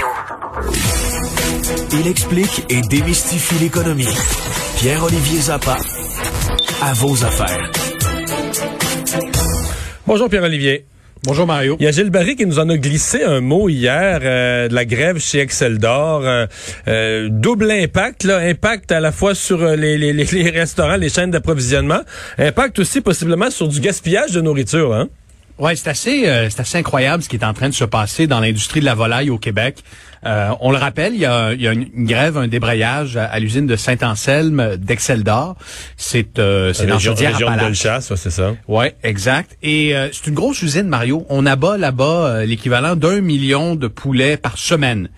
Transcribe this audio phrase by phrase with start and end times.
[0.00, 0.06] Radio.
[1.92, 4.06] Il explique et démystifie l'économie.
[4.76, 5.76] Pierre-Olivier Zappa,
[6.82, 7.70] à vos affaires.
[10.06, 10.86] Bonjour Pierre-Olivier.
[11.24, 11.76] Bonjour Mario.
[11.80, 14.74] Il y a Gilles Barry qui nous en a glissé un mot hier euh, de
[14.74, 16.22] la grève chez Excel d'Or.
[16.24, 16.46] Euh,
[16.88, 21.30] euh, double impact, là, impact à la fois sur les, les, les restaurants, les chaînes
[21.30, 22.00] d'approvisionnement,
[22.38, 24.94] impact aussi possiblement sur du gaspillage de nourriture.
[24.94, 25.08] Hein?
[25.60, 28.40] Ouais, c'est assez, c'est assez incroyable ce qui est en train de se passer dans
[28.40, 29.84] l'industrie de la volaille au Québec.
[30.24, 33.66] on le rappelle, il y a, il y a une, grève, un débrayage à, l'usine
[33.66, 35.56] de Saint-Anselme d'Excel d'Or.
[35.96, 38.54] C'est euh, c'est dans de chasse, c'est ça.
[38.68, 39.56] Ouais, exact.
[39.62, 41.26] Et c'est une grosse usine, Mario.
[41.28, 45.08] On abat là-bas l'équivalent d'un million de poulets par semaine.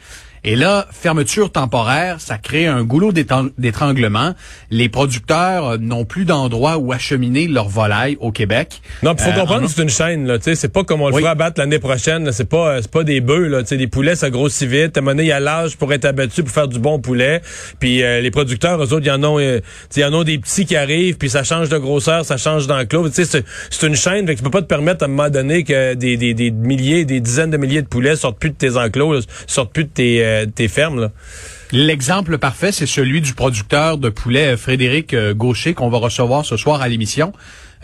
[0.45, 4.34] Et là, fermeture temporaire, ça crée un goulot d'étranglement.
[4.73, 8.83] Les producteurs euh, n'ont plus d'endroit où acheminer leur volaille au Québec.
[9.05, 10.27] Non, il faut euh, comprendre c'est une chaîne.
[10.27, 12.33] Là, c'est pas comme on le fera abattre l'année prochaine.
[12.33, 13.47] C'est pas, euh, c'est pas des bœufs.
[13.47, 14.97] Là, des poulets, ça grossit vite.
[14.97, 16.98] À un moment donné, il y a l'âge pour être abattu pour faire du bon
[16.98, 17.41] poulet.
[17.78, 20.75] Puis les producteurs, eux autres, il y en ont, y en ont des petits qui
[20.75, 21.19] arrivent.
[21.19, 23.09] Puis ça change de grosseur, ça change d'enclos.
[23.12, 24.27] C'est, c'est une chaîne.
[24.27, 26.50] Fait que tu peux pas te permettre à un moment donné que des, des, des
[26.50, 29.91] milliers, des dizaines de milliers de poulets sortent plus de tes enclos, sortent plus de
[29.91, 31.11] tes euh, tes fermes.
[31.72, 36.56] L'exemple parfait, c'est celui du producteur de poulet Frédéric euh, Gaucher qu'on va recevoir ce
[36.56, 37.33] soir à l'émission.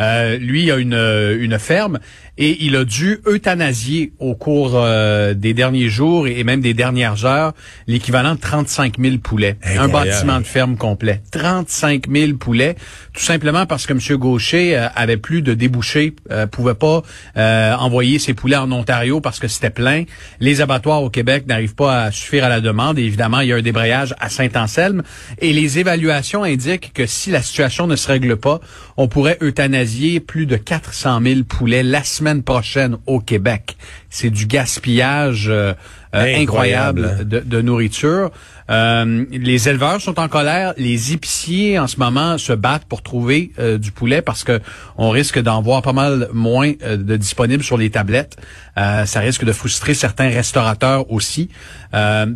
[0.01, 0.95] Euh, lui a une,
[1.41, 1.99] une ferme
[2.39, 7.25] et il a dû euthanasier au cours euh, des derniers jours et même des dernières
[7.25, 7.53] heures
[7.89, 9.57] l'équivalent de 35 000 poulets.
[9.65, 11.21] Un bâtiment de ferme complet.
[11.33, 12.77] 35 000 poulets,
[13.13, 14.19] tout simplement parce que M.
[14.19, 17.03] Gaucher euh, avait plus de débouchés, euh, pouvait pas
[17.37, 20.05] euh, envoyer ses poulets en Ontario parce que c'était plein.
[20.39, 22.99] Les abattoirs au Québec n'arrivent pas à suffire à la demande.
[22.99, 25.03] Et évidemment, il y a un débrayage à Saint-Anselme.
[25.41, 28.61] Et les évaluations indiquent que si la situation ne se règle pas,
[28.97, 33.77] on pourrait euthanasier plus de 400 000 poulets la semaine prochaine au Québec.
[34.11, 35.75] C'est du gaspillage euh,
[36.15, 38.31] euh, incroyable, de, nourriture.
[38.71, 40.73] Euh, les éleveurs sont en colère.
[40.79, 44.61] Les épiciers en ce moment se battent pour trouver du poulet parce que
[44.97, 48.37] on risque d'en voir pas mal moins de disponibles sur les tablettes.
[48.77, 51.51] ça risque de frustrer certains restaurateurs aussi.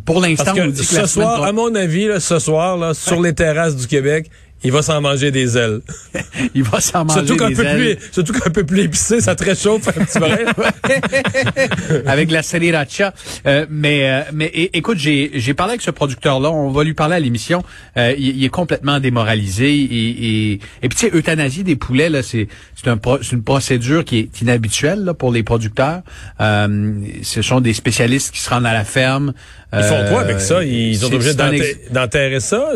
[0.05, 4.31] pour l'instant, ce soir, à mon avis, ce soir, là, sur les terrasses du Québec,
[4.65, 5.81] il va s'en manger des ailes.
[6.55, 7.97] il va s'en manger surtout des ailes.
[7.97, 12.03] Plus, surtout qu'un peu plus épicé, ça te réchauffe un petit peu.
[12.07, 13.13] avec la sriracha.
[13.47, 16.51] Euh, mais euh, mais écoute, j'ai j'ai parlé avec ce producteur-là.
[16.51, 17.63] On va lui parler à l'émission.
[17.97, 19.75] Euh, il, est complètement démoralisé.
[19.75, 20.53] Et, et,
[20.83, 22.99] et puis tu sais, euthanasie des poulets, là, c'est c'est un
[23.33, 26.03] une procédure qui est inhabituelle là, pour les producteurs.
[26.41, 26.93] Euh,
[27.23, 29.33] ce sont des spécialistes qui se rendent à la ferme.
[29.75, 30.63] Ils font quoi avec ça?
[30.63, 32.69] Ils sont obligés d'enterrer ça?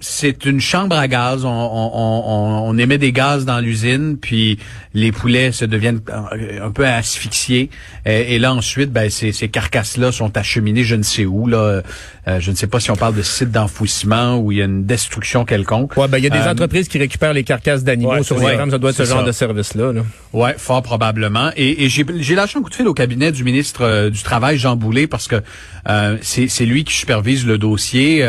[0.00, 4.58] C'est une chambre à gaz on, on, on, émet des gaz dans l'usine, puis
[4.94, 6.00] les poulets se deviennent
[6.62, 7.70] un peu asphyxiés.
[8.06, 11.46] Et, là ensuite, ben, ces, ces carcasses-là sont acheminées je ne sais où.
[11.46, 11.82] Là,
[12.28, 14.64] euh, je ne sais pas si on parle de site d'enfouissement où il y a
[14.64, 15.96] une destruction quelconque.
[15.96, 18.56] Ouais, ben il y a des euh, entreprises qui récupèrent les carcasses d'animaux sur les.
[18.68, 19.92] Ça doit être ce genre de service-là.
[19.92, 20.02] Là.
[20.32, 21.50] Ouais, fort probablement.
[21.56, 24.58] Et, et j'ai lâché un coup de fil au cabinet du ministre euh, du Travail,
[24.58, 25.42] Jean Boulet, parce que
[26.20, 28.28] c'est lui qui supervise le dossier.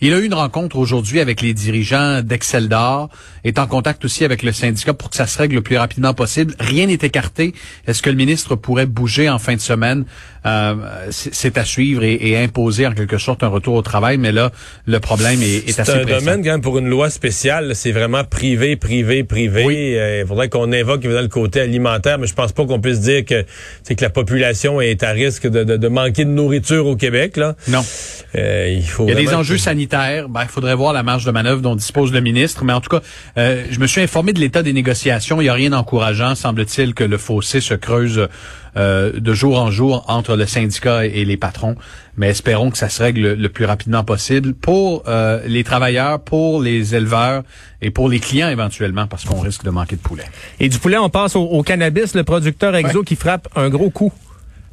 [0.00, 2.22] il a eu une rencontre aujourd'hui avec les dirigeants
[2.68, 3.08] d'Or,
[3.44, 6.14] est en contact aussi avec le syndicat pour que ça se règle le plus rapidement
[6.14, 6.54] possible.
[6.58, 7.54] Rien n'est écarté.
[7.86, 10.04] Est-ce que le ministre pourrait bouger en fin de semaine?
[11.10, 14.50] c'est à suivre et, et imposer en quelque sorte un retour au travail, mais là,
[14.86, 17.92] le problème est, est, assez C'est un domaine, quand même, pour une loi spéciale, c'est
[17.92, 19.64] vraiment privé, privé, privé.
[19.64, 19.76] Oui.
[19.96, 23.24] Euh, il faudrait qu'on évoque le côté alimentaire, mais je pense pas qu'on puisse dire
[23.24, 23.44] que
[23.82, 27.36] c'est que la population est à risque de, de, de, manquer de nourriture au Québec.
[27.36, 27.54] Là.
[27.68, 27.84] Non.
[28.34, 30.28] Euh, il, faut il y a des enjeux sanitaires.
[30.28, 32.29] Ben, il faudrait voir la marge de manœuvre dont dispose le ministre.
[32.32, 33.00] Mais en tout cas,
[33.38, 35.40] euh, je me suis informé de l'état des négociations.
[35.40, 36.34] Il n'y a rien d'encourageant.
[36.34, 38.28] Semble-t-il que le fossé se creuse
[38.76, 41.76] euh, de jour en jour entre le syndicat et les patrons.
[42.16, 46.62] Mais espérons que ça se règle le, plus rapidement possible pour euh, les travailleurs, pour
[46.62, 47.42] les éleveurs
[47.82, 50.24] et pour les clients éventuellement, parce qu'on risque de manquer de poulet.
[50.60, 54.12] Et du poulet, on passe au, cannabis, le producteur Exo qui frappe un gros coup.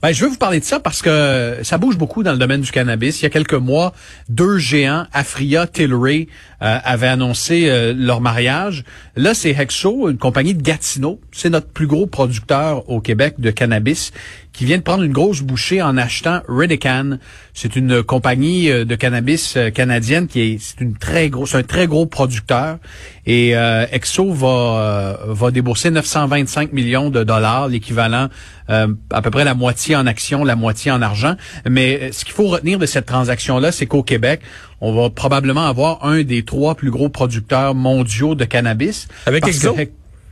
[0.04, 2.62] Ben, je veux vous parler de ça parce que ça bouge beaucoup dans le domaine
[2.62, 3.20] du cannabis.
[3.20, 3.94] Il y a quelques mois,
[4.30, 6.28] deux géants, Afria, Tilray,
[6.62, 8.84] euh, avaient annoncé euh, leur mariage.
[9.16, 11.20] Là, c'est Hexo, une compagnie de Gatineau.
[11.32, 14.12] C'est notre plus gros producteur au Québec de cannabis
[14.58, 17.18] qui vient de prendre une grosse bouchée en achetant Redecan.
[17.54, 21.62] C'est une compagnie euh, de cannabis euh, canadienne qui est, c'est une très gros, un
[21.62, 22.80] très gros producteur.
[23.28, 28.30] Et euh, Exo va va débourser 925 millions de dollars, l'équivalent
[28.70, 31.36] à peu près la moitié en actions, la moitié en argent.
[31.70, 34.42] Mais ce qu'il faut retenir de cette transaction-là, c'est qu'au Québec,
[34.82, 39.08] on va probablement avoir un des trois plus gros producteurs mondiaux de cannabis.
[39.26, 39.76] Avec Exo?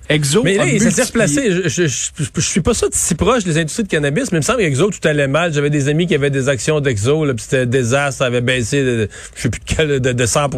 [0.10, 1.52] Exo Mais là, il s'est replacé.
[1.52, 4.42] Je, je, je, je suis pas ça si proche des industries de cannabis, mais il
[4.42, 5.54] me semble qu'Exo, tout allait mal.
[5.54, 9.10] J'avais des amis qui avaient des actions d'Exo, puis c'était désastre, ça avait baissé de,
[9.36, 10.50] je sais plus de, quel, de, de 100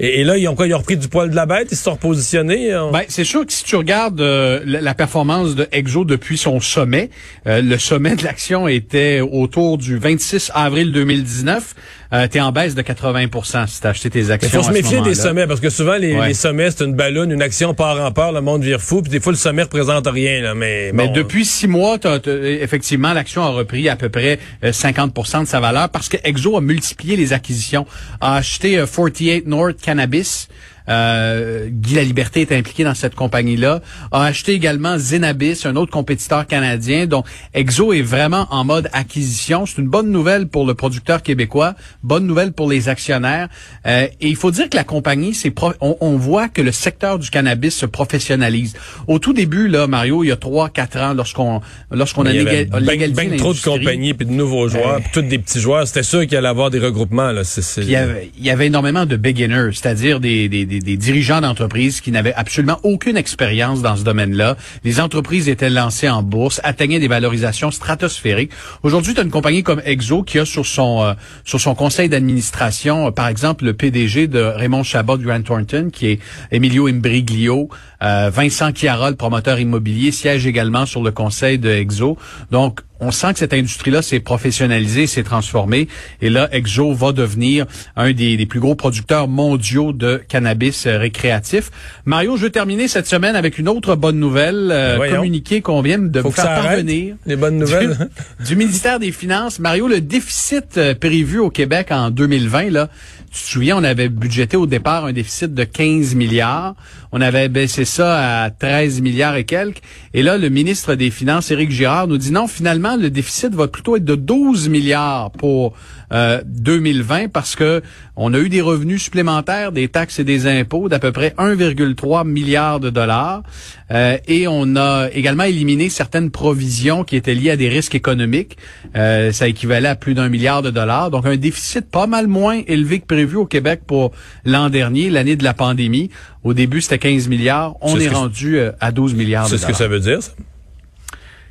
[0.00, 0.66] et, et là, ils ont quoi?
[0.66, 2.74] Ils ont repris du poil de la bête, ils se sont repositionnés.
[2.76, 6.36] on- Ben, c'est sûr que si tu regardes euh, la, la performance de Exo depuis
[6.38, 7.10] son sommet,
[7.46, 11.74] euh, le sommet de l'action était autour du 26 avril 2019.
[12.12, 14.62] Euh, t'es en baisse de 80% si t'as acheté tes Il actions.
[14.62, 16.28] faut se méfier des sommets parce que souvent les, Ouais.
[16.28, 19.10] les sommets c'est une ballonne, une action part en part, le monde vire fou, puis
[19.10, 23.42] des fois le sommet représente rien là, mais Mais bon, depuis six mois, effectivement, l'action
[23.42, 27.16] a repris à peu près euh, 50% de sa valeur parce que Exo a multiplié
[27.16, 27.86] les acquisitions,
[28.20, 30.48] a acheté euh, 48 North Cannabis.
[30.88, 33.80] Euh, Guy Laliberté est impliqué dans cette compagnie-là.
[34.12, 37.06] A acheté également Zenabis, un autre compétiteur canadien.
[37.06, 39.66] Donc, Exo est vraiment en mode acquisition.
[39.66, 43.48] C'est une bonne nouvelle pour le producteur québécois, bonne nouvelle pour les actionnaires.
[43.86, 46.72] Euh, et il faut dire que la compagnie, c'est pro- on, on voit que le
[46.72, 48.74] secteur du cannabis se professionnalise.
[49.06, 51.60] Au tout début, là, Mario, il y a trois, quatre ans, lorsqu'on
[51.90, 55.22] lorsqu'on a ben- légalisé ben trop de compagnies puis de nouveaux joueurs, Euh, puis tous
[55.22, 57.42] des petits joueurs, c'était sûr qu'il allait avoir des regroupements là.
[57.42, 60.96] Puis il y avait, il y avait énormément de beginners, c'est-à-dire des, des, des, des
[60.96, 64.56] dirigeants d'entreprises qui n'avaient absolument aucune expérience dans ce domaine-là.
[64.84, 68.52] Les entreprises étaient lancées en bourse, atteignaient des valorisations stratosphériques.
[68.82, 71.14] Aujourd'hui, tu as une compagnie comme Exo qui a sur son euh,
[71.44, 76.08] sur son conseil d'administration, euh, par exemple, le PDG de Raymond Chabot Grant Thornton, qui
[76.08, 76.20] est
[76.50, 77.68] Emilio Imbriglio,
[78.02, 82.16] euh, Vincent Chiara, le promoteur immobilier, siège également sur le conseil de Exo.
[82.50, 85.88] Donc, on sent que cette industrie-là s'est professionnalisée, s'est transformée.
[86.22, 87.66] Et là, Exo va devenir
[87.96, 91.70] un des, des plus gros producteurs mondiaux de cannabis euh, récréatif.
[92.04, 95.16] Mario, je veux terminer cette semaine avec une autre bonne nouvelle, euh, Ben voyons.
[95.16, 97.16] communiqué qu'on vient de Faut ça faire parvenir.
[97.26, 98.08] les bonnes nouvelles.
[98.40, 99.58] Du, du ministère des Finances.
[99.58, 102.88] Mario, le déficit euh, prévu au Québec en 2020, là,
[103.32, 106.74] tu te souviens, on avait budgété au départ un déficit de 15 milliards.
[107.18, 109.80] On avait baissé ça à 13 milliards et quelques.
[110.12, 113.68] Et là, le ministre des Finances, Éric Girard, nous dit non, finalement, le déficit va
[113.68, 115.72] plutôt être de 12 milliards pour
[116.12, 117.82] euh, 2020 parce que
[118.16, 122.26] on a eu des revenus supplémentaires, des taxes et des impôts d'à peu près 1,3
[122.26, 123.42] milliard de dollars.
[123.90, 128.56] Euh, et on a également éliminé certaines provisions qui étaient liées à des risques économiques.
[128.94, 131.10] Euh, ça équivalait à plus d'un milliard de dollars.
[131.10, 134.12] Donc un déficit pas mal moins élevé que prévu au Québec pour
[134.44, 136.10] l'an dernier, l'année de la pandémie.
[136.46, 137.74] Au début, c'était 15 milliards.
[137.80, 140.22] On est rendu euh, à 12 milliards C'est ce que ça veut dire.
[140.22, 140.30] Ça?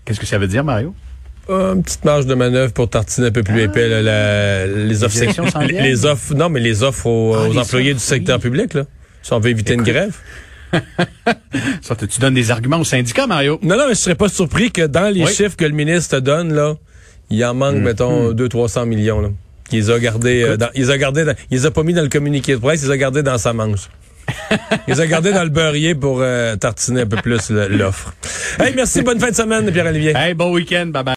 [0.06, 0.96] Qu'est-ce que ça veut dire, Mario?
[1.50, 5.04] Euh, Une petite marge de manœuvre pour tartiner un peu plus épais là, la- les
[5.04, 5.20] offres.
[5.70, 8.44] les, offres, non, mais les offres aux, Ah, aux les employés du secteur oui.
[8.44, 8.84] public là.
[9.22, 10.16] Si on veut éviter une grève.
[11.82, 13.60] Ça, tu donnes des arguments aux syndicats, Mario.
[13.64, 15.34] Non, non, mais je serais pas surpris que dans les Oui.
[15.34, 16.76] chiffres que le ministre donne, là,
[17.30, 19.30] il en manque, mettons, 200-300 millions, là.
[19.72, 21.84] Il les a gardés, euh, dans, il les a gardés, dans- il les a pas
[21.84, 23.90] mis dans le communiqué de presse, il les a gardés dans sa manche.
[24.88, 28.14] il les a gardés dans le beurrier pour euh, tartiner un peu plus l'offre.
[28.60, 30.14] Hey, merci, bonne fin de semaine, Pierre-Olivier.
[30.16, 31.14] Hey, bon week-end, bye bye.